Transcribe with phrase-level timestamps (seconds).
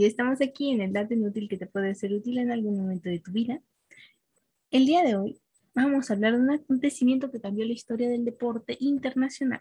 [0.00, 3.10] Ya estamos aquí en el dato inútil que te puede ser útil en algún momento
[3.10, 3.60] de tu vida.
[4.70, 5.38] El día de hoy
[5.74, 9.60] vamos a hablar de un acontecimiento que cambió la historia del deporte internacional.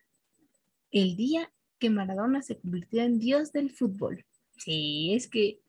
[0.92, 4.24] El día que Maradona se convirtió en dios del fútbol.
[4.58, 5.60] Sí, es que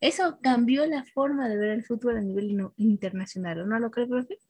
[0.00, 4.40] eso cambió la forma de ver el fútbol a nivel internacional, ¿no lo crees, profe?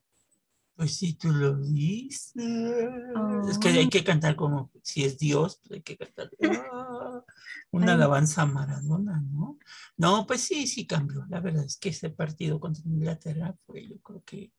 [0.77, 2.33] Pues sí, tú lo dices.
[3.49, 3.89] Es que hay ah.
[3.89, 6.29] que cantar como si es Dios, pues hay que cantar
[6.71, 7.25] ah,
[7.71, 9.57] una alabanza a Maradona, ¿no?
[9.97, 11.25] No, pues sí, sí cambió.
[11.29, 14.53] La verdad es que ese partido contra Inglaterra fue, yo creo que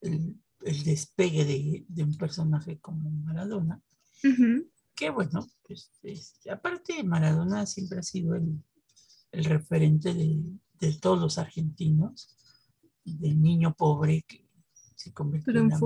[0.00, 0.36] el,
[0.84, 3.80] despegue de, un personaje como Maradona.
[4.96, 5.92] Que bueno, pues
[6.50, 8.64] aparte Maradona siempre ha sido el,
[9.30, 10.42] referente de,
[10.80, 12.36] de todos los argentinos,
[13.04, 14.41] del niño pobre que
[15.02, 15.78] se convirtió en la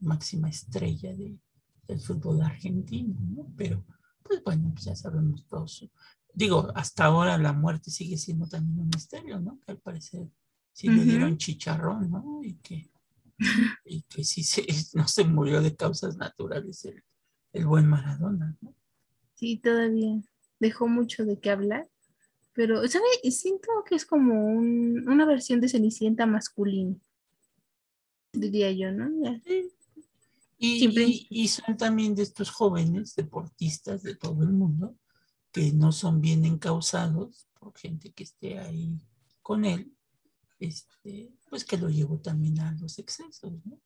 [0.00, 1.38] máxima estrella de,
[1.86, 3.52] del fútbol argentino, ¿no?
[3.56, 3.84] Pero,
[4.22, 5.88] pues bueno, pues ya sabemos todos.
[6.34, 9.58] Digo, hasta ahora la muerte sigue siendo también un misterio, ¿no?
[9.64, 10.28] Que al parecer
[10.72, 12.40] sí le dieron chicharrón, ¿no?
[12.44, 12.90] Y que,
[13.84, 17.02] y que sí se, no se murió de causas naturales el,
[17.52, 18.74] el buen Maradona, ¿no?
[19.34, 20.20] Sí, todavía
[20.60, 21.88] dejó mucho de qué hablar,
[22.52, 23.06] pero, ¿sabe?
[23.30, 26.96] Siento que es como un, una versión de Cenicienta masculina
[28.38, 29.08] diría yo, ¿no?
[30.60, 34.96] Y, y, son también de estos jóvenes deportistas de todo el mundo
[35.52, 38.98] que no son bien encausados por gente que esté ahí
[39.40, 39.92] con él,
[40.58, 43.80] este, pues que lo llevó también a los excesos, ¿no?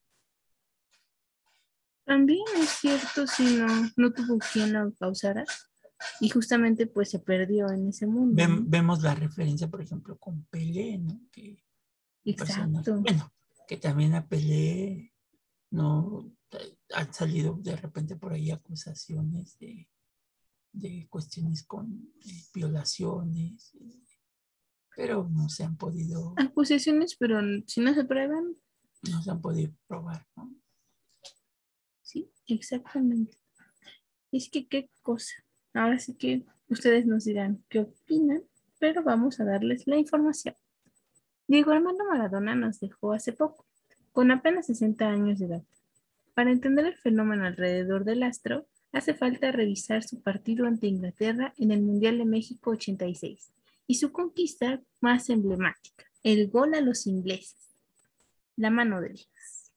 [2.05, 3.67] También es cierto si no,
[3.97, 5.45] no tuvo quien lo causara
[6.21, 8.43] y justamente pues se perdió en ese mundo.
[8.65, 11.21] Vemos la referencia, por ejemplo, con Pelé, ¿no?
[11.31, 11.63] Que
[12.25, 13.01] Exacto.
[13.01, 13.33] bueno,
[13.67, 15.13] que también a Pelé
[15.71, 16.31] no
[16.95, 19.89] han salido de repente por ahí acusaciones de,
[20.73, 23.73] de cuestiones con eh, violaciones,
[24.95, 26.35] pero no se han podido.
[26.37, 28.57] Acusaciones, pero si no se prueban.
[29.11, 30.55] No se han podido probar, ¿no?
[32.03, 33.39] Sí, exactamente.
[34.31, 35.35] Es que qué cosa.
[35.75, 38.45] Ahora sí que ustedes nos dirán qué opinan,
[38.79, 40.55] pero vamos a darles la información.
[41.53, 43.67] Diego Armando Maradona nos dejó hace poco,
[44.13, 45.63] con apenas 60 años de edad.
[46.33, 51.71] Para entender el fenómeno alrededor del astro, hace falta revisar su partido ante Inglaterra en
[51.71, 53.53] el Mundial de México 86
[53.87, 57.77] y su conquista más emblemática, el gol a los ingleses,
[58.57, 59.73] la mano de Dios.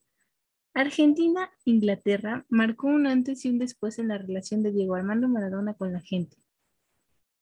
[0.72, 5.92] Argentina-Inglaterra marcó un antes y un después en la relación de Diego Armando Maradona con
[5.92, 6.38] la gente.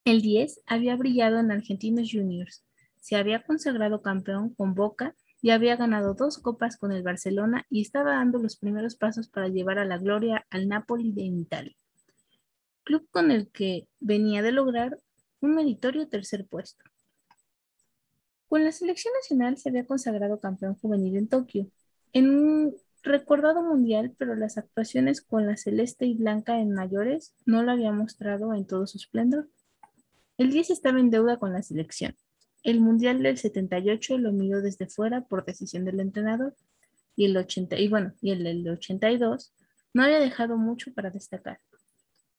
[0.05, 2.65] El 10 había brillado en Argentinos Juniors,
[3.05, 7.83] se había consagrado campeón con Boca y había ganado dos copas con el Barcelona y
[7.83, 11.77] estaba dando los primeros pasos para llevar a la gloria al Napoli de Italia,
[12.83, 14.99] club con el que venía de lograr
[15.43, 16.83] un meritorio tercer puesto.
[18.49, 21.67] Con la selección nacional se había consagrado campeón juvenil en Tokio,
[22.15, 27.63] en un recordado mundial, pero las actuaciones con la celeste y blanca en mayores no
[27.63, 29.51] lo había mostrado en todo su esplendor.
[30.39, 32.17] El 10 estaba en deuda con la selección
[32.65, 36.55] el Mundial del 78 lo miró desde fuera por decisión del entrenador
[37.15, 39.53] y el 80 y bueno, y el del 82
[39.93, 41.61] no había dejado mucho para destacar.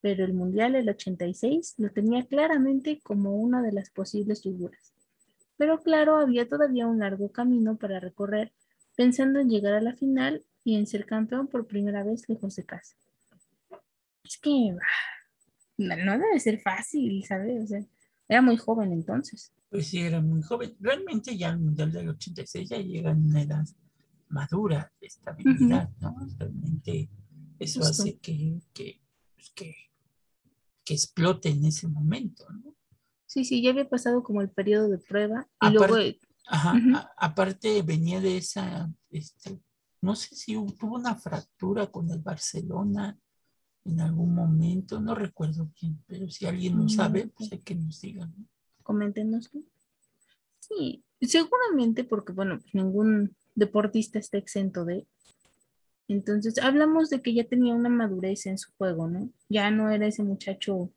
[0.02, 4.92] Pero el Mundial del 86 lo tenía claramente como una de las posibles figuras.
[5.56, 8.52] Pero claro, había todavía un largo camino para recorrer,
[8.94, 12.64] pensando en llegar a la final y en ser campeón por primera vez lejos de
[12.64, 12.94] casa.
[14.24, 14.74] Es que
[15.78, 17.64] no, debe ser fácil, ¿sabes?
[17.64, 17.80] O sea,
[18.28, 20.76] era muy joven entonces pues sí era muy joven.
[20.80, 23.66] Realmente ya el Mundial del 86 ya llega en una edad
[24.28, 26.16] madura de estabilidad, ¿no?
[26.38, 27.08] Realmente
[27.58, 28.58] eso hace que,
[29.34, 29.74] pues, que,
[30.84, 32.74] que, explote en ese momento, ¿no?
[33.26, 35.96] Sí, sí, ya había pasado como el periodo de prueba y luego...
[36.48, 39.60] Ajá, aparte venía de esa, este,
[40.00, 43.18] no sé si tuvo una fractura con el Barcelona
[43.86, 47.74] en algún momento, no recuerdo bien, pero si alguien lo mm, sabe, pues hay que
[47.74, 48.44] nos diga, ¿no?
[48.86, 49.50] coméntenos.
[50.60, 55.06] Sí, seguramente porque, bueno, pues ningún deportista está exento de.
[56.08, 59.28] Entonces, hablamos de que ya tenía una madurez en su juego, ¿no?
[59.48, 60.90] Ya no era ese muchacho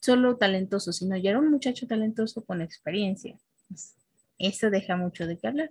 [0.00, 3.38] solo talentoso, sino ya era un muchacho talentoso con experiencia.
[3.68, 3.94] Pues,
[4.38, 5.70] eso deja mucho de qué hablar.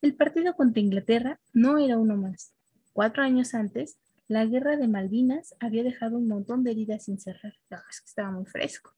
[0.00, 2.50] El partido contra Inglaterra no era uno más.
[2.94, 3.96] Cuatro años antes,
[4.32, 7.52] la guerra de Malvinas había dejado un montón de heridas sin cerrar.
[7.90, 8.94] es que estaba muy fresco.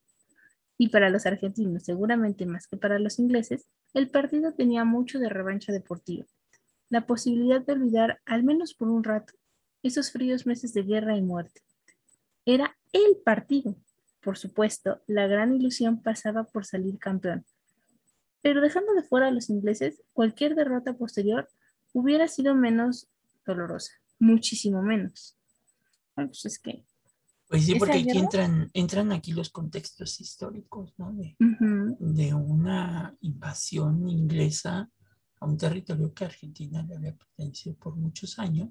[0.79, 5.29] Y para los argentinos, seguramente más que para los ingleses, el partido tenía mucho de
[5.29, 6.25] revancha deportiva.
[6.89, 9.35] La posibilidad de olvidar, al menos por un rato,
[9.83, 11.63] esos fríos meses de guerra y muerte.
[12.47, 13.75] Era el partido.
[14.21, 17.45] Por supuesto, la gran ilusión pasaba por salir campeón,
[18.41, 21.49] Pero dejando de fuera a los ingleses, cualquier derrota posterior
[21.93, 23.09] hubiera sido menos
[23.45, 25.37] dolorosa, muchísimo menos.
[26.15, 26.85] Pues que
[27.49, 31.12] pues sí, porque aquí entran, entran aquí los contextos históricos, ¿no?
[31.12, 34.91] De, de, una invasión inglesa
[35.41, 38.71] a un territorio que Argentina le había pertenecido por muchos años,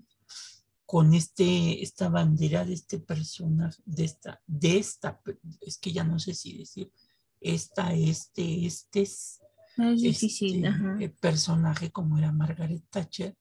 [0.86, 5.22] con este, esta bandera de este personaje, de esta, de esta,
[5.62, 6.92] es que ya no sé si decir,
[7.40, 9.40] esta, este, este, es
[9.78, 13.36] difícil, este personaje como era Margaret Thatcher,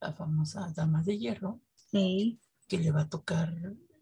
[0.00, 1.60] la famosa dama de hierro,
[1.90, 3.54] que le va a tocar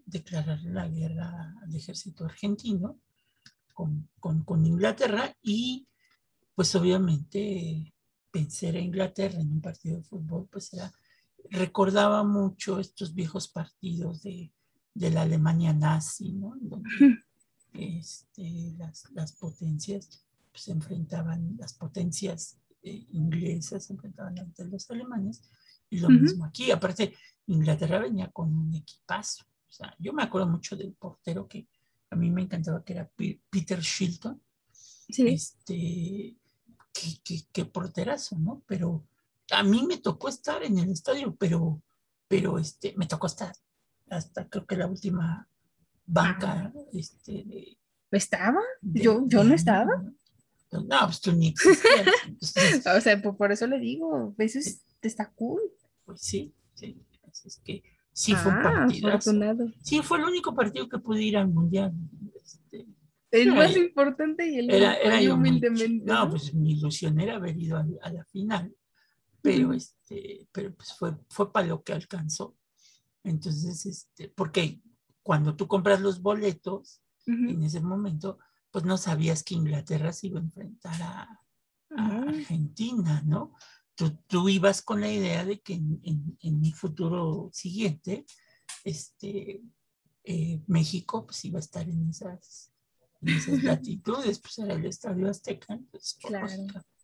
[0.05, 3.01] declarar la guerra al ejército argentino
[3.75, 5.87] con, con, Inglaterra y
[6.55, 7.93] pues obviamente
[8.33, 10.93] vencer a Inglaterra en un partido de fútbol pues era,
[11.51, 14.53] recordaba mucho estos viejos partidos de,
[14.95, 16.55] de la Alemania nazi, ¿no?
[16.61, 16.89] Donde
[17.75, 24.91] este, las, las, potencias pues, se enfrentaban, las potencias eh, inglesas se enfrentaban ante los
[24.91, 25.43] alemanes
[25.91, 27.15] y lo mismo aquí, aparte
[27.47, 31.69] Inglaterra venía con un equipazo, o sea, yo me acuerdo mucho del portero que
[32.11, 33.11] a mí me encantaba, que era
[33.50, 34.41] Peter Shilton.
[34.73, 35.29] Sí.
[35.29, 36.37] Este,
[37.53, 38.62] qué, porterazo, ¿no?
[38.67, 39.06] Pero
[39.50, 41.83] a mí me tocó estar en el estadio, pero,
[42.29, 43.53] pero este, me tocó estar
[44.09, 45.49] hasta creo que la última
[46.05, 46.73] banca.
[46.75, 46.81] Ah.
[46.93, 47.77] Este,
[48.11, 48.61] ¿Estaba?
[48.81, 50.03] yo, yo no estaba.
[50.73, 52.87] No, pues tú ni existías.
[52.97, 54.59] o sea, por, eso le digo, eso
[55.03, 55.61] está cool.
[56.06, 56.99] Pues sí, sí.
[57.44, 57.82] Es que
[58.17, 59.11] Sí, fue un ah, partido.
[59.82, 61.93] Sí, fue el único partido que pude ir al mundial.
[62.35, 62.87] Este,
[63.31, 66.03] el más importante y el era, era humildemente.
[66.03, 68.75] no, pues mi ilusión era haber ido a, la final,
[69.43, 72.56] pero, este, pero pues fue, fue para lo que alcanzó.
[73.23, 74.81] Entonces, este, porque
[75.23, 78.38] cuando tú compras los boletos, en ese momento,
[78.70, 81.41] pues no sabías que Inglaterra se iba a enfrentar a,
[81.91, 82.23] a.
[82.23, 83.52] Argentina, ¿no?
[83.97, 86.01] Tú, ibas con la idea de que en,
[86.41, 88.27] en, un futuro siguiente,
[88.85, 89.63] este,
[90.25, 92.73] eh, México pues iba a estar en esas,
[93.63, 96.19] latitudes, pues era el Estadio Azteca, pues,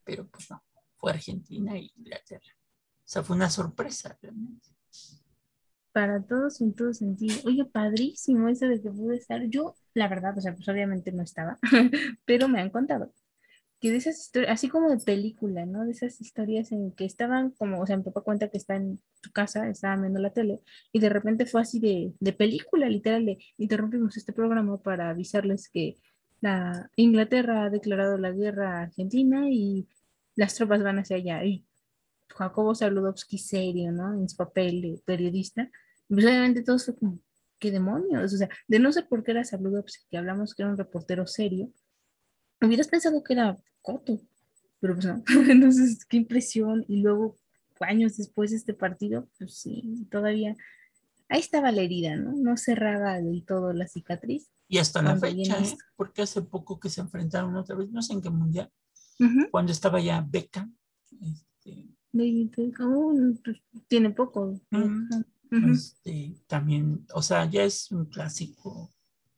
[0.05, 0.63] pero pues no,
[0.97, 2.53] fue Argentina e Inglaterra.
[2.99, 4.69] O sea, fue una sorpresa realmente.
[5.93, 7.37] Para todos en todo sentido.
[7.45, 9.45] Oye, padrísimo eso de que pude estar.
[9.49, 11.59] Yo, la verdad, o sea, pues obviamente no estaba,
[12.25, 13.13] pero me han contado
[13.83, 15.85] que de esas historias, así como de película, ¿no?
[15.85, 19.03] De esas historias en que estaban como, o sea, mi papá cuenta que está en
[19.23, 20.61] su casa, estaba viendo la tele,
[20.93, 25.69] y de repente fue así de, de película, literal, de interrumpimos este programa para avisarles
[25.69, 25.99] que
[26.41, 29.89] la Inglaterra ha declarado la guerra a Argentina y
[30.37, 31.45] las tropas van hacia allá.
[31.45, 31.67] Y
[32.29, 34.15] Jacobo Saludowski serio, ¿no?
[34.15, 35.71] En su papel de periodista.
[36.09, 37.19] Pues obviamente todo fue como,
[37.59, 38.33] ¿qué demonios?
[38.33, 41.27] O sea, de no sé por qué era Saludowski, que hablamos que era un reportero
[41.27, 41.73] serio,
[42.67, 44.21] hubieras pensado que era Coto,
[44.81, 45.23] pero pues no.
[45.51, 46.85] Entonces, qué impresión.
[46.89, 47.37] Y luego,
[47.81, 50.57] años después de este partido, pues sí, todavía
[51.33, 52.33] ahí estaba la herida, ¿no?
[52.33, 54.51] No cerraba del todo la cicatriz.
[54.69, 55.77] Y hasta la fecha, ¿eh?
[55.97, 58.71] porque hace poco que se enfrentaron otra vez, no sé en qué mundial,
[59.51, 60.69] cuando estaba ya Beca.
[61.21, 64.61] Este, pues, tiene poco.
[65.51, 68.93] Este, también, o sea, ya es un clásico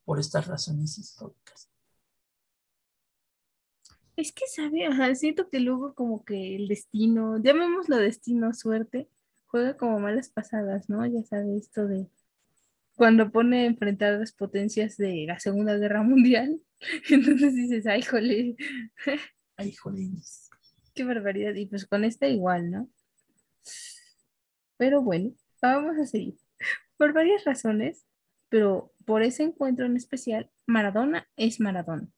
[0.05, 1.71] por estas razones históricas.
[4.17, 9.09] Es que sabe, siento que luego como que el destino, llamémoslo destino, suerte,
[9.47, 11.05] juega como malas pasadas, ¿no?
[11.07, 12.09] Ya sabes, esto de
[12.95, 16.61] cuando pone a enfrentar las potencias de la Segunda Guerra Mundial,
[17.11, 18.57] entonces dices, ay, jole.
[19.57, 20.11] Ay, jole.
[20.95, 21.55] Qué barbaridad.
[21.55, 22.89] Y pues con esta igual, ¿no?
[24.77, 26.37] Pero bueno, vamos a seguir.
[26.97, 28.07] Por varias razones,
[28.49, 32.09] pero por ese encuentro en especial, Maradona es Maradona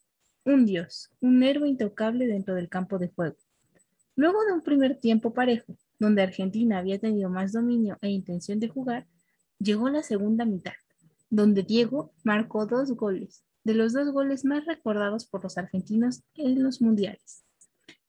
[0.47, 3.37] un dios, un héroe intocable dentro del campo de juego.
[4.15, 8.69] Luego de un primer tiempo parejo, donde Argentina había tenido más dominio e intención de
[8.69, 9.07] jugar,
[9.59, 10.75] llegó la segunda mitad,
[11.29, 16.63] donde Diego marcó dos goles, de los dos goles más recordados por los argentinos en
[16.63, 17.45] los mundiales.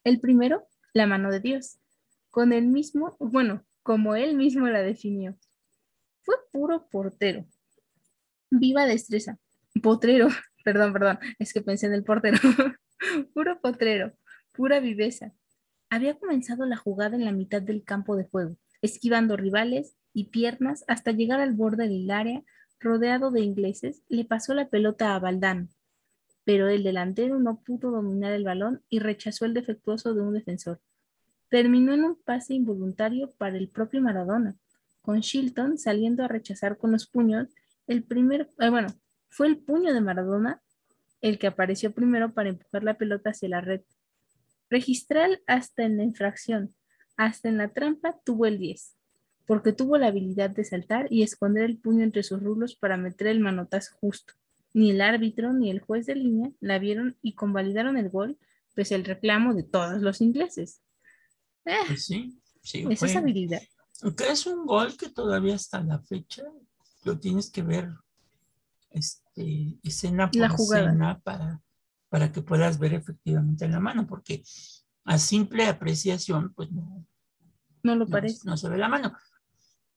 [0.03, 1.79] El primero, la mano de Dios,
[2.29, 5.35] con el mismo, bueno, como él mismo la definió.
[6.21, 7.45] Fue puro portero.
[8.51, 9.39] Viva destreza.
[9.81, 10.27] Potrero,
[10.67, 12.37] Perdón, perdón, es que pensé en el portero.
[13.33, 14.11] Puro potrero,
[14.51, 15.31] pura viveza.
[15.89, 20.83] Había comenzado la jugada en la mitad del campo de juego, esquivando rivales y piernas
[20.89, 22.43] hasta llegar al borde del área,
[22.81, 25.69] rodeado de ingleses, le pasó la pelota a Valdán,
[26.43, 30.81] pero el delantero no pudo dominar el balón y rechazó el defectuoso de un defensor.
[31.47, 34.57] Terminó en un pase involuntario para el propio Maradona,
[35.01, 37.47] con Shilton saliendo a rechazar con los puños
[37.87, 38.89] el primer, eh, bueno,
[39.29, 40.61] fue el puño de Maradona
[41.21, 43.81] el que apareció primero para empujar la pelota hacia la red.
[44.69, 46.75] Registral hasta en la infracción,
[47.15, 48.95] hasta en la trampa tuvo el 10,
[49.45, 53.27] porque tuvo la habilidad de saltar y esconder el puño entre sus rulos para meter
[53.27, 54.33] el manotazo justo.
[54.73, 58.37] Ni el árbitro ni el juez de línea la vieron y convalidaron el gol,
[58.75, 60.81] pese al reclamo de todos los ingleses.
[61.65, 62.85] Eh, pues sí, sí.
[62.89, 63.61] Esa es habilidad.
[64.15, 66.43] Que es un gol que todavía hasta la fecha
[67.03, 67.89] lo tienes que ver
[68.89, 71.61] este, escena por escena para,
[72.09, 74.43] para que puedas ver efectivamente la mano, porque
[75.05, 77.05] a simple apreciación, pues no.
[77.83, 78.39] No lo parece.
[78.45, 79.15] No, se ve la mano.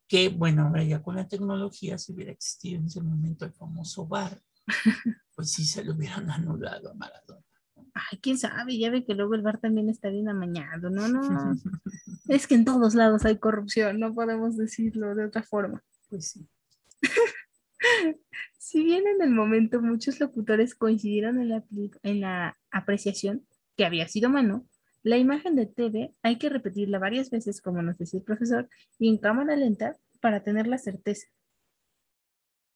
[0.07, 4.07] Que bueno, ahora ya con la tecnología, si hubiera existido en ese momento el famoso
[4.07, 4.41] bar,
[5.35, 7.45] pues sí se lo hubieran anulado a Maradona.
[7.93, 11.21] Ay, quién sabe, ya ve que luego el bar también está bien amañado, no, no.
[12.29, 15.83] es que en todos lados hay corrupción, no podemos decirlo de otra forma.
[16.09, 16.49] Pues sí.
[18.59, 23.47] si bien en el momento muchos locutores coincidieron en la, apreciación
[23.77, 24.67] que había sido mano,
[25.03, 28.69] la imagen de TV hay que repetirla varias veces, como nos decía el profesor,
[28.99, 31.27] y en cámara lenta para tener la certeza.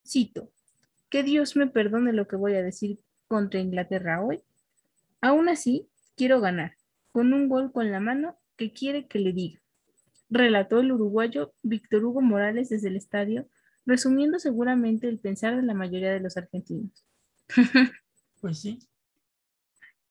[0.06, 0.50] Cito,
[1.10, 4.40] que Dios me perdone lo que voy a decir contra Inglaterra hoy.
[5.20, 6.76] Aún así, quiero ganar,
[7.12, 9.60] con un gol con la mano que quiere que le diga.
[10.30, 13.46] Relató el uruguayo Víctor Hugo Morales desde el estadio
[13.86, 17.04] resumiendo seguramente el pensar de la mayoría de los argentinos.
[18.40, 18.78] Pues sí.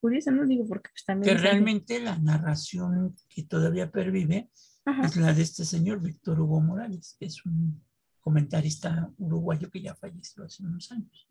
[0.02, 1.36] Curioso, no digo porque pues, también...
[1.36, 4.50] Que realmente la narración que todavía pervive
[5.04, 7.80] es la de este señor Víctor Hugo Morales, que es un
[8.22, 11.30] comentarista uruguayo que ya falleció hace unos años.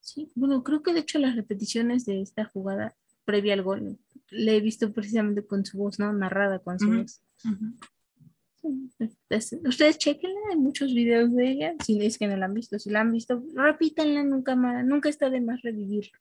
[0.00, 3.98] Sí, bueno, creo que de hecho las repeticiones de esta jugada previa al gol,
[4.30, 6.12] le he visto precisamente con su voz, ¿no?
[6.12, 7.22] Narrada con su voz.
[9.64, 12.90] Ustedes chequenla, hay muchos videos de ella, si es que no la han visto, si
[12.90, 16.18] la han visto, repítanla nunca más, nunca está de más revivirla.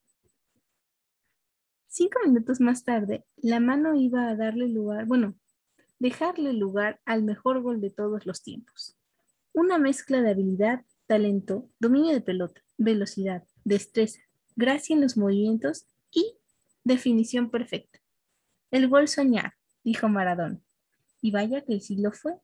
[1.87, 5.35] Cinco minutos más tarde, la mano iba a darle lugar, bueno,
[5.99, 8.97] dejarle lugar al mejor gol de todos los tiempos.
[9.53, 14.19] Una mezcla de habilidad, talento, dominio de pelota, velocidad, destreza,
[14.55, 16.35] gracia en los movimientos y
[16.83, 17.99] definición perfecta.
[18.71, 20.64] El gol soñar, dijo Maradona
[21.25, 22.35] y vaya que sí lo fue.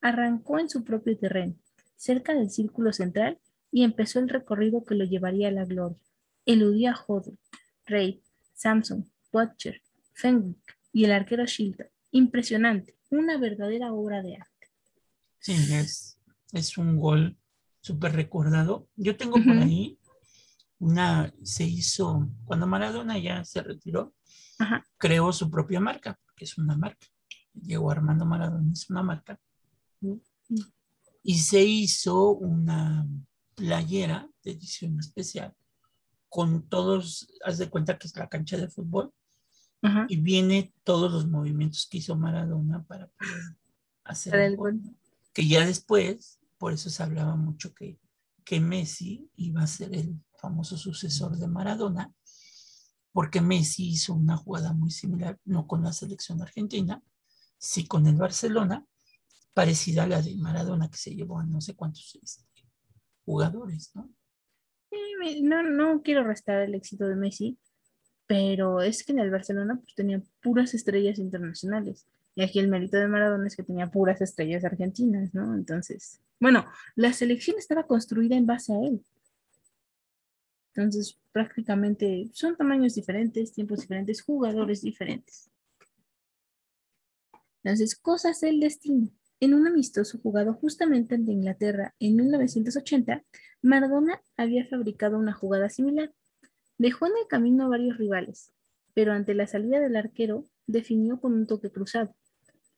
[0.00, 1.56] Arrancó en su propio terreno,
[1.96, 3.40] cerca del círculo central,
[3.72, 5.98] y empezó el recorrido que lo llevaría a la gloria.
[6.46, 7.36] Eludía a Hodel,
[7.84, 8.20] Reid,
[8.54, 11.88] Samson, Butcher, Fenwick y el arquero Shilton.
[12.12, 14.68] Impresionante, una verdadera obra de arte.
[15.40, 16.16] Sí, es,
[16.52, 17.36] es un gol
[17.80, 18.86] súper recordado.
[18.94, 19.98] Yo tengo por ahí
[20.78, 24.14] una, se hizo, cuando Maradona ya se retiró,
[24.96, 27.08] creó su propia marca, porque es una marca
[27.54, 29.38] llegó Armando Maradona, es una marca,
[31.22, 33.06] y se hizo una
[33.54, 35.54] playera de edición especial
[36.28, 39.12] con todos, haz de cuenta que es la cancha de fútbol,
[40.08, 43.56] y viene todos los movimientos que hizo Maradona para poder
[44.04, 44.80] hacer el gol.
[45.32, 47.98] Que ya después, por eso se hablaba mucho que,
[48.44, 52.12] que Messi iba a ser el famoso sucesor de Maradona,
[53.12, 57.02] porque Messi hizo una jugada muy similar, no con la selección argentina,
[57.62, 58.84] sí con el Barcelona,
[59.54, 62.44] parecida a la de Maradona que se llevó a no sé cuántos este,
[63.24, 64.10] jugadores, ¿no?
[65.42, 67.56] no, no quiero restar el éxito de Messi,
[68.26, 72.08] pero es que en el Barcelona pues, tenía puras estrellas internacionales.
[72.34, 75.54] Y aquí el mérito de Maradona es que tenía puras estrellas argentinas, ¿no?
[75.54, 76.66] Entonces, bueno,
[76.96, 79.04] la selección estaba construida en base a él.
[80.74, 85.51] Entonces, prácticamente son tamaños diferentes, tiempos diferentes, jugadores diferentes.
[87.62, 89.08] Entonces, cosas del destino.
[89.40, 93.24] En un amistoso jugado justamente ante Inglaterra en 1980,
[93.60, 96.12] Maradona había fabricado una jugada similar.
[96.78, 98.52] Dejó en el camino a varios rivales,
[98.94, 102.14] pero ante la salida del arquero definió con un toque cruzado.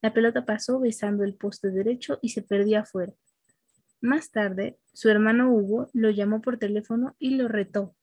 [0.00, 3.12] La pelota pasó besando el poste derecho y se perdía afuera.
[4.00, 7.94] Más tarde, su hermano Hugo lo llamó por teléfono y lo retó.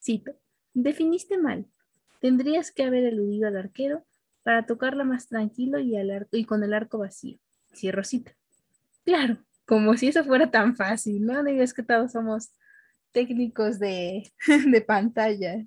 [0.00, 0.32] Cito,
[0.72, 1.66] definiste mal.
[2.20, 4.06] Tendrías que haber eludido al arquero
[4.42, 5.94] para tocarla más tranquilo y,
[6.32, 7.38] y con el arco vacío.
[7.74, 8.32] Cierro cita.
[9.04, 11.44] Claro, como si eso fuera tan fácil, ¿no?
[11.44, 12.50] Digas que todos somos
[13.12, 14.32] técnicos de,
[14.66, 15.64] de pantalla,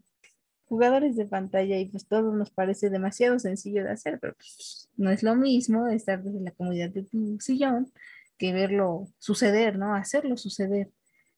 [0.66, 5.12] jugadores de pantalla y pues todo nos parece demasiado sencillo de hacer, pero pues, no
[5.12, 7.92] es lo mismo estar desde la comodidad de tu sillón
[8.38, 9.96] que verlo suceder, ¿no?
[9.96, 10.90] Hacerlo suceder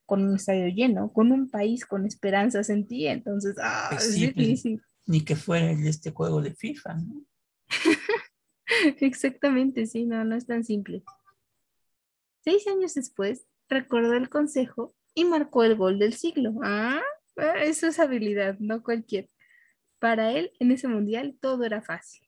[0.06, 4.08] con un estadio lleno, con un país con esperanzas en ti, entonces, ah, pues es
[4.08, 7.26] pues, difícil ni que fuera este juego de FIFA, ¿no?
[9.00, 11.04] Exactamente, sí, no, no es tan simple.
[12.44, 16.54] Seis años después, recordó el consejo y marcó el gol del siglo.
[16.64, 17.02] Ah,
[17.38, 19.30] ah eso es habilidad, no cualquier.
[20.00, 22.28] Para él, en ese mundial, todo era fácil.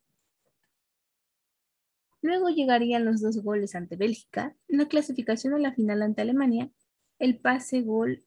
[2.22, 6.72] Luego llegarían los dos goles ante Bélgica, la clasificación a la final ante Alemania,
[7.20, 8.26] el pase gol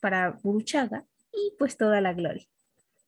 [0.00, 2.46] para Buruchaga y pues toda la gloria.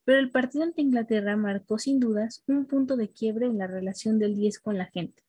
[0.09, 4.19] Pero el partido ante Inglaterra marcó sin dudas un punto de quiebre en la relación
[4.19, 5.23] del 10 con la gente.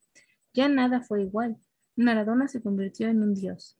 [0.53, 1.57] Ya nada fue igual.
[1.97, 3.77] Maradona se convirtió en un dios.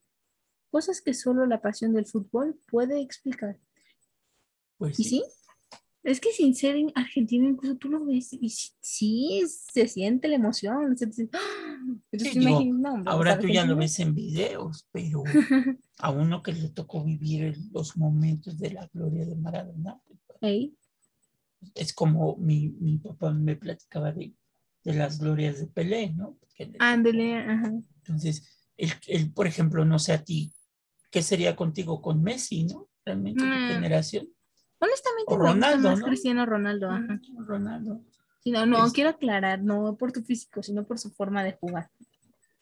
[0.69, 3.57] Cosas que solo la pasión del fútbol puede explicar.
[4.77, 5.23] Pues ¿Y sí?
[6.03, 10.35] Es que sin ser en Argentina, incluso tú lo ves y sí, se siente la
[10.35, 10.97] emoción.
[13.05, 15.23] ahora tú ya lo ves en videos, pero
[15.99, 20.71] a uno que le tocó vivir los momentos de la gloria de Maradona, pues,
[21.75, 24.33] es como mi, mi, papá me platicaba de,
[24.83, 26.37] de, las glorias de Pelé, ¿no?
[26.79, 27.73] Ándele, ajá.
[27.97, 28.43] Entonces,
[28.77, 30.53] él, por ejemplo, no sé a ti,
[31.11, 32.89] ¿qué sería contigo con Messi, no?
[33.05, 33.73] Realmente tu mm.
[33.73, 34.29] generación.
[34.79, 36.89] Honestamente, Ronaldo, más Cristiano Ronaldo.
[36.89, 37.19] Ajá.
[37.45, 38.01] Ronaldo.
[38.45, 41.89] no, no, quiero aclarar, no por tu físico, sino por su forma de jugar.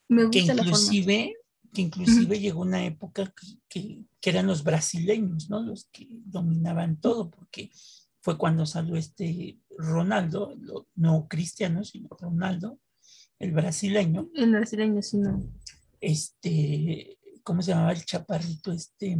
[0.08, 1.34] Me gusta que inclusive,
[1.72, 3.32] Que inclusive llegó una época
[3.68, 5.60] que, que, eran los brasileños, ¿no?
[5.60, 7.70] Los que dominaban todo, porque
[8.20, 10.56] fue cuando salió este Ronaldo,
[10.96, 12.78] no Cristiano, sino Ronaldo,
[13.38, 14.28] el brasileño.
[14.34, 15.44] El brasileño, sí, no.
[16.00, 19.18] Este, ¿cómo se llamaba el chaparrito este?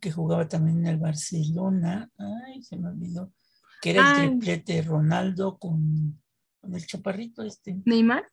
[0.00, 3.32] que jugaba también en el Barcelona, ay, se me olvidó,
[3.82, 6.18] que era el triplete Ronaldo con,
[6.62, 7.82] el chaparrito este.
[7.84, 8.24] ¿Neymar?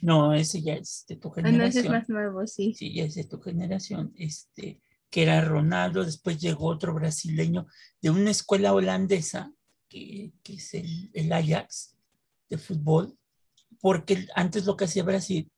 [0.00, 1.60] No, ese ya es de tu generación.
[1.60, 2.74] Ah, no, ese es más nuevo, sí.
[2.74, 4.80] Sí, ya es de tu generación, este,
[5.12, 7.66] que era Ronaldo, después llegó otro brasileño
[8.00, 9.52] de una escuela holandesa,
[9.90, 11.94] que, es el, Ajax
[12.48, 13.14] de fútbol,
[13.78, 15.50] porque antes lo que hacía Brasil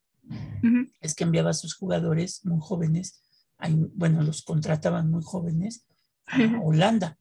[1.01, 3.23] es que enviaba a sus jugadores muy jóvenes
[3.95, 5.87] bueno, los contrataban muy jóvenes
[6.27, 7.17] a Holanda.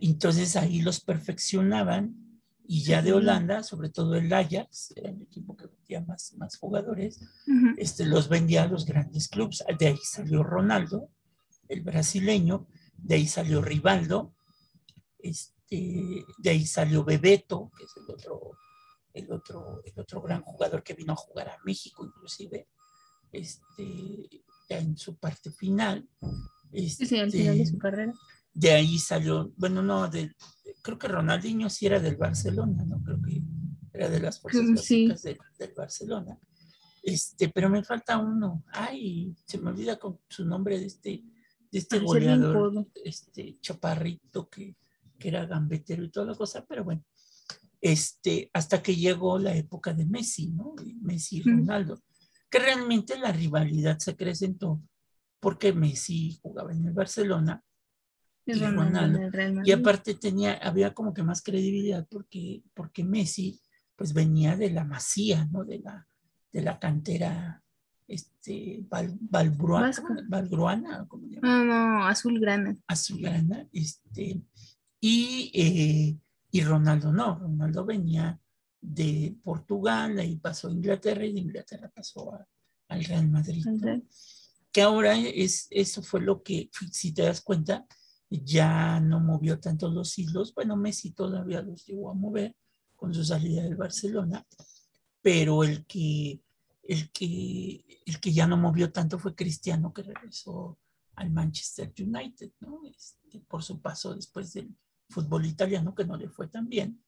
[0.00, 2.16] Entonces ahí los perfeccionaban
[2.64, 6.56] y ya de Holanda, sobre todo el Ajax, era el equipo que vendía más, más
[6.56, 7.20] jugadores,
[7.76, 9.62] este, los vendía a los grandes clubes.
[9.78, 11.08] De ahí salió Ronaldo,
[11.72, 14.34] el brasileño, de ahí salió Rivaldo,
[15.18, 18.58] este, de ahí salió Bebeto, que es el otro,
[19.14, 22.68] el otro, el otro gran jugador que vino a jugar a México inclusive.
[23.32, 24.28] Este,
[24.68, 26.08] en su parte final.
[26.72, 28.12] sí, al final de su carrera.
[28.54, 30.34] De ahí salió, bueno, no, de,
[30.82, 33.02] creo que Ronaldinho sí era del Barcelona, ¿no?
[33.02, 33.42] Creo que
[33.94, 35.38] era de las fuerzas básicas del,
[35.74, 36.38] Barcelona.
[37.02, 38.64] Este, pero me falta uno.
[38.72, 41.24] Ay, se me olvida con su nombre de este,
[41.72, 44.76] de este goleador, este chaparrito que,
[45.18, 47.04] que era gambetero y toda la cosa, pero bueno.
[47.80, 50.76] Este, hasta que llegó la época de Messi, ¿no?
[51.00, 52.00] Messi y Ronaldo
[52.52, 54.82] que realmente la rivalidad se acrecentó
[55.40, 57.64] porque Messi jugaba en el Barcelona
[58.44, 59.30] y, Ronaldo,
[59.64, 63.58] y aparte tenía, había como que más credibilidad porque, porque Messi
[63.96, 65.64] pues venía de la masía, ¿no?
[65.64, 66.06] De la,
[66.52, 67.61] de la cantera
[68.12, 71.48] este, val, valgruana, ¿cómo se llama?
[71.48, 72.76] No, no, azulgrana.
[72.86, 74.42] Azulgrana, este,
[75.00, 76.18] y, eh,
[76.50, 78.38] y Ronaldo no, Ronaldo venía
[78.80, 82.38] de Portugal, ahí pasó a Inglaterra y de Inglaterra pasó
[82.88, 83.64] al Real Madrid.
[84.70, 87.86] Que ahora es, eso fue lo que, si te das cuenta,
[88.28, 90.54] ya no movió tanto los hilos.
[90.54, 92.56] Bueno, Messi todavía los llegó a mover
[92.96, 94.46] con su salida del Barcelona,
[95.20, 96.40] pero el que,
[96.92, 100.78] el que, el que ya no movió tanto fue Cristiano, que regresó
[101.14, 102.80] al Manchester United, ¿no?
[102.84, 104.74] Este, por su paso después del
[105.08, 107.02] fútbol italiano, que no le fue tan bien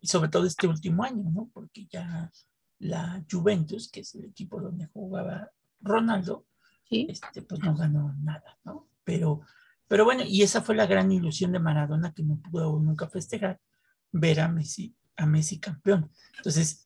[0.00, 1.50] y sobre todo este último año, ¿no?
[1.52, 2.30] Porque ya
[2.78, 6.46] la Juventus, que es el equipo donde jugaba Ronaldo,
[6.88, 8.88] este, pues no ganó nada, ¿no?
[9.04, 9.40] Pero,
[9.88, 13.60] pero bueno, y esa fue la gran ilusión de Maradona que no pudo nunca festejar,
[14.12, 16.10] ver a Messi, a Messi campeón.
[16.36, 16.85] Entonces,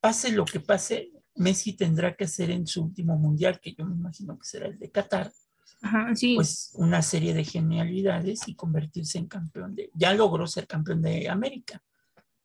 [0.00, 3.94] pase lo que pase, Messi tendrá que hacer en su último mundial, que yo me
[3.94, 5.32] imagino que será el de Qatar,
[6.34, 11.28] pues una serie de genialidades y convertirse en campeón de, ya logró ser campeón de
[11.28, 11.82] América,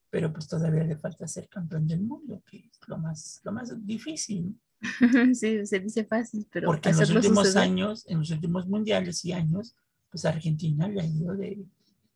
[0.09, 3.85] pero pues todavía le falta ser campeón del mundo, que es lo más, lo más
[3.85, 4.57] difícil.
[5.33, 9.31] Sí, se dice fácil, pero porque en los últimos años, en los últimos mundiales y
[9.31, 9.75] años,
[10.11, 11.65] pues Argentina le ha ido de,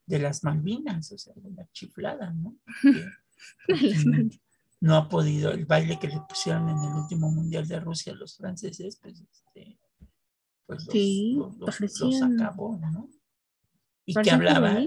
[0.05, 2.55] de las Malvinas, o sea, de la chiflada, ¿no?
[4.81, 8.37] no ha podido, el baile que le pusieron en el último mundial de Rusia los
[8.37, 9.79] franceses, pues este,
[10.65, 13.09] pues los, sí, los, acabó, ¿no?
[14.05, 14.79] Y que hablaba,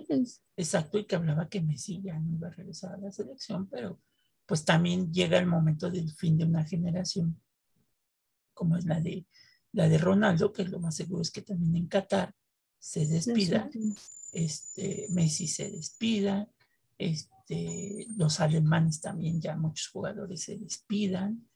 [0.56, 4.00] exacto, y que hablaba que Messi ya no iba a regresar a la selección, pero
[4.46, 7.40] pues también llega el momento del fin de una generación,
[8.52, 9.26] como es la de,
[9.72, 12.34] la de Ronaldo, que lo más seguro es que también en Qatar
[12.78, 13.70] se despida,
[14.32, 16.48] este, Messi se despida,
[16.98, 17.31] este,
[18.16, 21.46] los alemanes también ya muchos jugadores se despidan,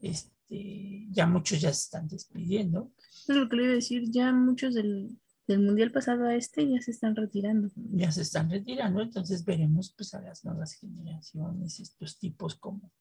[0.00, 2.92] este, ya muchos ya se están despidiendo.
[3.28, 6.68] Es lo que le iba a decir, ya muchos del, del mundial pasado a este
[6.68, 7.70] ya se están retirando.
[7.92, 12.92] Ya se están retirando, entonces veremos pues a las nuevas generaciones, estos tipos como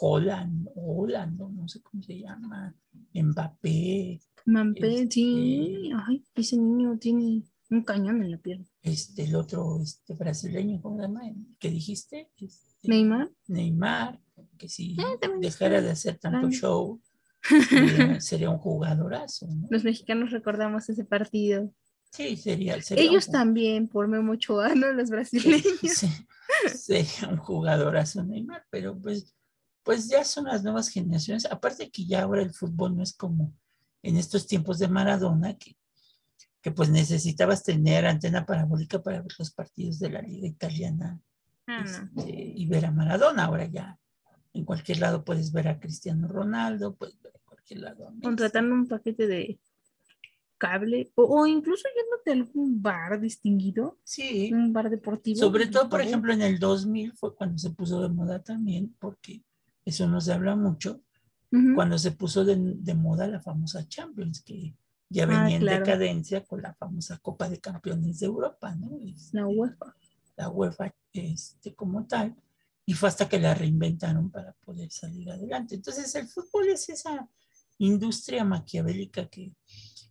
[0.00, 2.74] Holland, Holland, no sé cómo se llama,
[3.14, 4.20] Mbappé.
[4.46, 8.66] Mbappé, sí, este, ay, ese niño tiene un cañón en la pierna.
[8.82, 11.22] Este, el otro este, brasileño, ¿cómo se llama?
[11.58, 12.30] ¿Qué dijiste?
[12.36, 13.30] Este, Neymar.
[13.46, 14.20] Neymar,
[14.58, 17.00] que si eh, dejara de hacer tanto show,
[18.20, 19.48] sería, un jugadorazo.
[19.70, 21.72] Los mexicanos recordamos ese partido.
[22.10, 22.76] Sí, sería.
[22.90, 24.92] Ellos también, por Memo Ochoa, ¿no?
[24.92, 25.64] Los brasileños.
[26.62, 29.34] Sí, sería un jugadorazo Neymar, pero pues
[29.82, 31.46] pues ya son las nuevas generaciones.
[31.46, 33.52] Aparte que ya ahora el fútbol no es como
[34.02, 35.76] en estos tiempos de Maradona, que,
[36.62, 41.20] que pues necesitabas tener antena parabólica para ver los partidos de la liga italiana
[41.66, 43.44] ah, este, y ver a Maradona.
[43.44, 43.98] Ahora ya
[44.54, 48.14] en cualquier lado puedes ver a Cristiano Ronaldo, puedes ver en cualquier lado.
[48.22, 49.60] Contratando un paquete de
[50.62, 53.98] cable o, incluso yéndote a algún bar distinguido.
[54.04, 54.52] Sí.
[54.52, 55.40] Un bar deportivo.
[55.40, 59.42] Sobre todo, por ejemplo, en el 2000 fue cuando se puso de moda también, porque
[59.84, 61.02] eso no se habla mucho,
[61.74, 64.74] cuando se puso de, moda la famosa Champions, que
[65.12, 68.98] ya ah, venía en decadencia con la famosa Copa de Campeones de Europa, ¿no?
[69.32, 69.94] la UEFA.
[70.36, 72.34] La UEFA este, como tal,
[72.86, 75.74] y fue hasta que la reinventaron para poder salir adelante.
[75.74, 77.28] Entonces el fútbol es esa
[77.78, 79.52] industria maquiavélica que,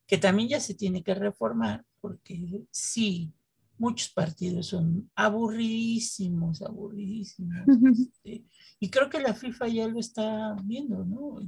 [0.06, 3.34] que también ya se tiene que reformar, porque sí,
[3.82, 7.66] muchos partidos son aburridísimos, aburridísimos.
[8.24, 8.46] Este,
[8.80, 11.40] y creo que la FIFA ya lo está viendo, ¿no?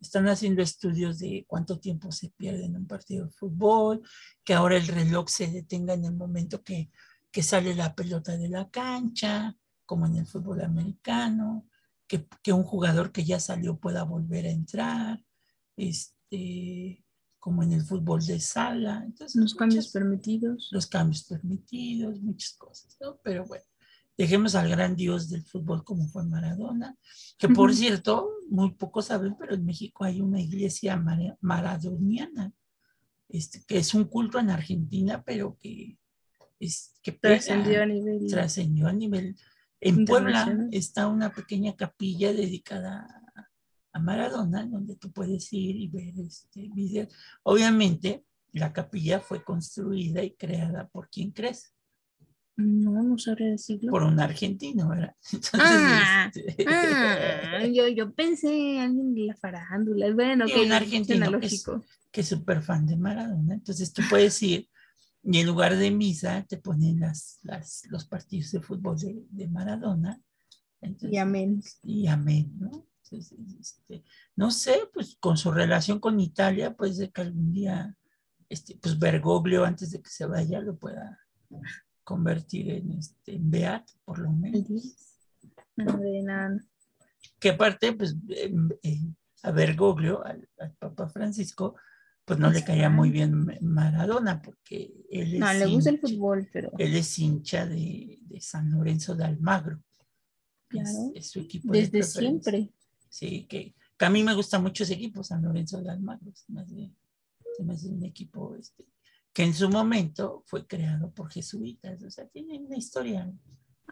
[0.00, 4.02] Están haciendo estudios de cuánto tiempo se pierde en un partido de fútbol,
[4.44, 6.90] que ahora el reloj se detenga en el momento que,
[7.30, 11.66] que sale la pelota de la cancha, como en el fútbol americano,
[12.06, 15.24] que, que un jugador que ya salió pueda volver a entrar.
[15.76, 17.04] Este,
[17.38, 19.02] como en el fútbol de sala.
[19.04, 20.68] Entonces, los cambios permitidos.
[20.70, 23.18] Los cambios permitidos, muchas cosas, ¿no?
[23.22, 23.64] Pero bueno,
[24.18, 26.96] dejemos al gran dios del fútbol como fue Maradona,
[27.38, 31.02] que por cierto, muy pocos saben, pero en México hay una iglesia
[31.40, 32.52] maradoniana,
[33.28, 35.96] este, que es un culto en Argentina, pero que,
[36.58, 38.26] es, que trascendió a nivel.
[38.28, 39.36] Trascendió a nivel.
[39.80, 43.06] En Puebla está una pequeña capilla dedicada
[43.92, 47.06] a Maradona, donde tú puedes ir y ver este video.
[47.44, 51.72] Obviamente, la capilla fue construida y creada por quien crees.
[52.58, 53.92] No, no sabría decirlo.
[53.92, 55.14] Por un argentino, ¿verdad?
[55.52, 60.12] ah, este, ah yo, yo pensé alguien de la farándula.
[60.12, 61.46] Bueno, que un argentino que
[62.20, 63.54] es, súper fan de Maradona.
[63.54, 64.68] Entonces tú puedes ir
[65.22, 68.96] y en lugar de misa te ponen las, las, los partidos de fútbol
[69.30, 70.20] de, Maradona.
[70.82, 71.62] y amén.
[71.84, 72.88] Y amén, ¿no?
[73.12, 74.02] Este,
[74.34, 77.96] no sé, pues con su relación con Italia, puede ser que algún día,
[78.48, 81.20] este, pues Bergoglio antes de que se vaya lo pueda
[82.08, 84.64] convertir en, este, en Beat, por lo menos.
[87.38, 88.16] Que aparte, pues
[89.42, 91.76] a Bergoglio, al, Papa Francisco,
[92.24, 95.40] pues no le caía muy bien Maradona, porque él es.
[95.40, 96.72] No, le gusta el fútbol, pero.
[96.78, 99.82] Él es hincha de, San Lorenzo de Almagro.
[100.68, 100.88] Claro.
[101.14, 102.72] Es, su equipo Desde siempre.
[103.10, 106.32] Sí, que, a mí me gusta mucho ese equipo, San Lorenzo de Almagro.
[106.34, 106.62] Se me
[107.74, 108.86] hace, un equipo este,
[109.38, 113.32] que en su momento fue creado por jesuitas, o sea, tiene una historia.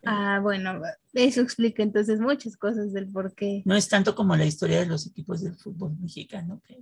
[0.05, 0.83] Ah, bueno,
[1.13, 3.63] eso explica entonces muchas cosas del por qué.
[3.65, 6.81] No es tanto como la historia de los equipos del fútbol mexicano que,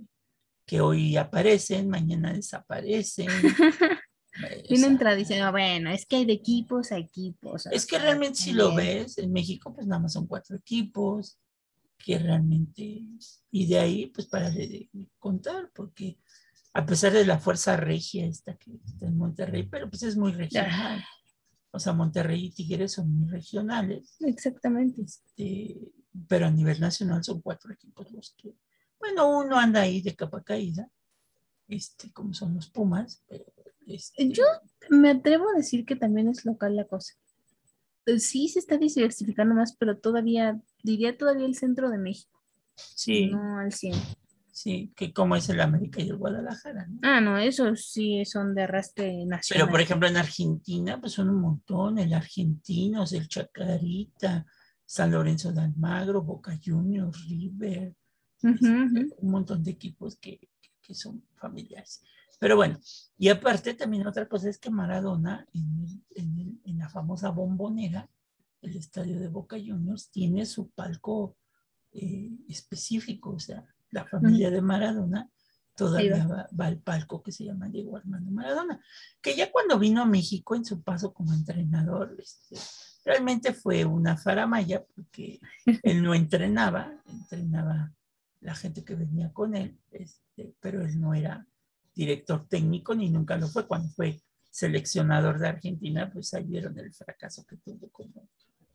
[0.65, 3.27] que hoy aparecen, mañana desaparecen.
[4.67, 7.67] Tienen tradición, bueno, es que hay de equipos a equipos.
[7.67, 11.37] Es que realmente si lo ves, en México pues nada más son cuatro equipos,
[11.99, 13.03] que realmente,
[13.51, 16.17] y de ahí pues para de, contar, porque
[16.75, 20.33] a pesar de la fuerza regia esta que está en Monterrey, pero pues es muy
[20.33, 21.01] regional.
[21.71, 24.17] O sea, Monterrey y Tigres son muy regionales.
[24.19, 25.01] Exactamente.
[25.01, 25.77] Este,
[26.27, 28.53] pero a nivel nacional son cuatro equipos los que,
[28.99, 30.91] bueno, uno anda ahí de capa caída,
[31.69, 33.45] este, como son los Pumas, pero
[33.87, 34.43] este Yo
[34.89, 37.13] me atrevo a decir que también es local la cosa.
[38.17, 42.37] Sí se está diversificando más, pero todavía diría todavía el centro de México.
[42.75, 43.27] Sí.
[43.27, 43.95] No al 100.
[44.55, 46.87] Sí, que como es el América y el Guadalajara.
[47.01, 49.65] Ah, no, eso sí son de arrastre nacional.
[49.65, 54.45] Pero por ejemplo en Argentina, pues son un montón, el Argentinos, el Chacarita,
[54.85, 57.93] San Lorenzo de Almagro, Boca Juniors, River,
[58.41, 60.39] este, un montón de equipos que,
[60.81, 62.01] que son familiares.
[62.39, 62.79] Pero bueno,
[63.17, 68.09] y aparte también otra cosa es que Maradona en, la famosa bombonera,
[68.61, 71.35] el estadio de Boca Juniors, tiene su palco
[71.91, 73.65] eh, específico, o sea,
[73.95, 75.29] la familia de Maradona
[75.73, 76.65] todavía va.
[76.65, 78.81] al palco que se llama Diego Armando Maradona,
[79.21, 82.57] que ya cuando vino a México en su paso como entrenador, este,
[83.05, 85.39] realmente fue una faramaya porque
[85.83, 87.93] él no entrenaba, entrenaba
[88.41, 91.47] la gente que venía con él, este, pero él no era
[91.93, 93.65] director técnico ni nunca lo fue.
[93.65, 98.27] Cuando fue seleccionador de Argentina, pues ahí vieron el fracaso que tuvo como,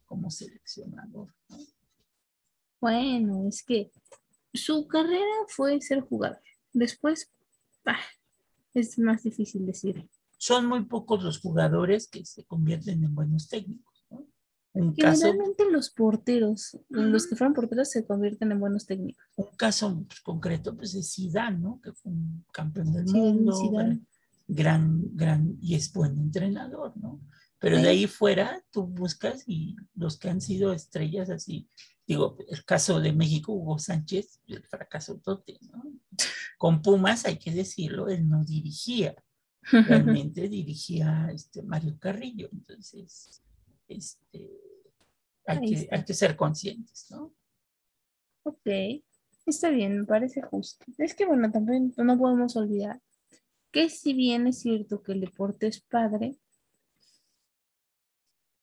[0.07, 1.29] como seleccionador.
[2.81, 3.91] Bueno, es que
[4.53, 6.41] su carrera fue ser jugador.
[6.73, 7.31] Después,
[8.75, 10.09] es más difícil decir.
[10.39, 13.91] Son muy pocos los jugadores que se convierten en buenos técnicos.
[14.73, 19.25] Un Generalmente los porteros, los que fueron porteros se convierten en buenos técnicos.
[19.35, 21.81] Un caso concreto pues es Zidane, ¿no?
[21.83, 23.53] Que fue un campeón del mundo,
[24.47, 27.21] gran, gran, y es buen entrenador, ¿no?
[27.59, 31.69] Pero de ahí fuera tú buscas y los que han sido estrellas así,
[32.11, 35.85] digo, el caso de México, Hugo Sánchez, el fracaso tote, ¿no?
[36.59, 39.15] Con Pumas, hay que decirlo, él no dirigía,
[39.63, 43.45] realmente dirigía este Mario Carrillo, entonces
[43.87, 44.51] este,
[45.47, 47.33] hay, que, ser conscientes, ¿no?
[48.43, 48.67] Ok,
[49.47, 50.85] está bien, me parece justo.
[50.99, 53.01] Es que bueno, también no podemos olvidar
[53.71, 56.37] que si bien es cierto que el deporte es padre,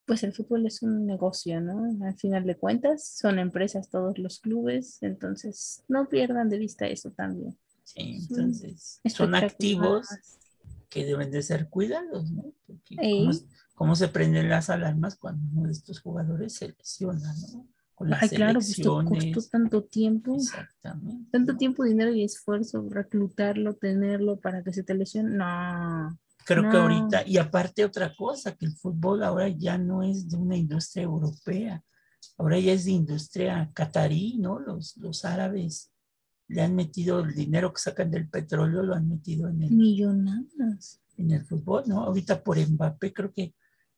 [0.08, 1.86] pues el fútbol es un negocio, ¿no?
[2.04, 7.12] Al final de cuentas, son empresas todos los clubes, entonces no pierdan de vista eso
[7.12, 7.58] también.
[7.84, 10.08] Sí, entonces son activos
[10.90, 12.54] que deben de ser cuidados, ¿no?
[12.66, 12.96] Porque
[13.76, 17.68] cómo se prenden las alarmas cuando uno de estos jugadores se lesiona, ¿no?
[17.94, 18.80] Con las Ay, claro, pues
[19.34, 20.36] costó tanto tiempo.
[20.36, 21.32] Exactamente.
[21.32, 25.36] Tanto tiempo, dinero y esfuerzo, reclutarlo, tenerlo para que se te lesione.
[25.36, 26.18] No.
[26.48, 30.38] Creo que ahorita, y aparte otra cosa, que el fútbol ahora ya no es de
[30.38, 31.84] una industria europea,
[32.38, 34.58] ahora ya es de industria catarí, ¿no?
[34.58, 35.92] Los, los árabes
[36.48, 39.72] le han metido el dinero que sacan del petróleo, lo han metido en el...
[39.72, 41.02] Millonadas.
[41.18, 42.04] En el fútbol, ¿no?
[42.04, 43.54] Ahorita por Mbappé creo que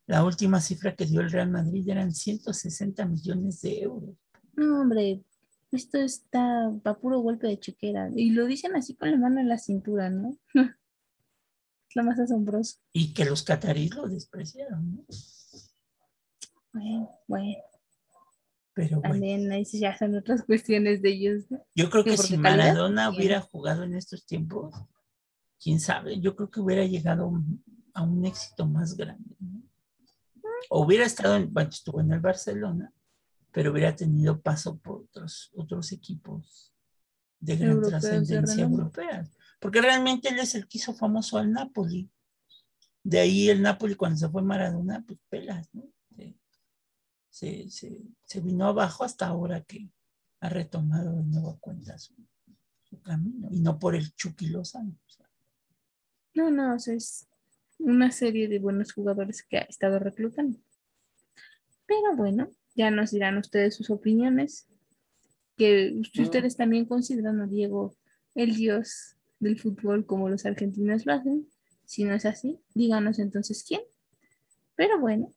[0.08, 4.16] la última cifra que dio el Real Madrid eran 160 millones de euros.
[4.56, 5.24] No, hombre,
[5.72, 8.10] esto está a puro golpe de chequera.
[8.16, 10.36] Y lo dicen así con la mano en la cintura, ¿no?
[11.90, 12.78] es lo más asombroso.
[12.94, 15.06] Y que los cataríes lo despreciaron, ¿no?
[16.72, 17.58] Bueno, bueno.
[18.74, 21.44] Pero También ahí ya son otras cuestiones de ellos.
[21.50, 21.66] ¿no?
[21.76, 24.74] Yo creo que si Maradona hubiera jugado en estos tiempos,
[25.62, 27.32] quién sabe, yo creo que hubiera llegado
[27.94, 29.36] a un éxito más grande.
[29.40, 29.64] ¿no?
[30.70, 32.94] hubiera estado, en, bueno, estuvo en el Barcelona,
[33.52, 36.72] pero hubiera tenido paso por otros, otros equipos
[37.40, 39.28] de gran trascendencia europea.
[39.60, 42.10] Porque realmente él es el que hizo famoso al Napoli.
[43.04, 45.84] De ahí el Napoli, cuando se fue Maradona, pues pelas, ¿no?
[47.30, 49.90] Se, se, vino abajo hasta ahora que
[50.42, 52.14] ha retomado de nuevo cuenta su,
[53.02, 53.48] camino.
[53.50, 54.98] Y no por el Chucky Lozano.
[56.34, 57.30] No, no, es,
[57.80, 60.60] una serie de buenos jugadores que ha estado reclutando.
[61.86, 64.68] Pero bueno, ya nos dirán ustedes sus opiniones,
[65.60, 67.94] que ustedes también consideran a Diego
[68.34, 71.48] el dios del fútbol como los argentinos lo hacen.
[71.84, 73.82] Si no es así, díganos entonces quién.
[74.76, 75.34] Pero bueno,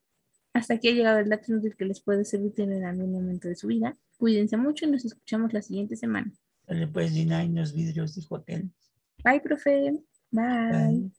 [0.53, 3.57] hasta aquí ha llegado el dato útil que les puede servir en algún momento de
[3.57, 3.97] su vida.
[4.17, 6.33] Cuídense mucho y nos escuchamos la siguiente semana.
[6.69, 8.71] Dale pues, Gina, y los vidrios, dijo aquel.
[9.25, 9.99] Bye, profe.
[10.31, 11.11] Bye.